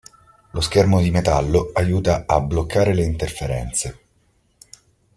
[0.53, 3.99] Lo schermo di metallo aiuta a bloccare le interferenze.